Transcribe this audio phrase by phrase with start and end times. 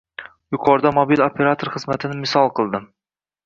[0.55, 2.93] Yuqorida mobil operator xizmatini misol qildim